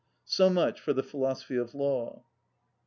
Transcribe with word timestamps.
So 0.25 0.49
much 0.49 0.79
for 0.81 0.93
the 0.93 1.03
philosophy 1.03 1.57
of 1.57 1.75
law. 1.75 2.23